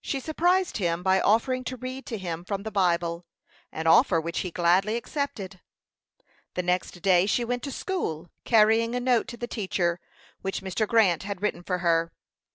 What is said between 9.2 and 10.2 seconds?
to the teacher,